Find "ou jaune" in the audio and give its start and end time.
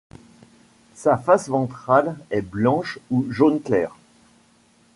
3.11-3.61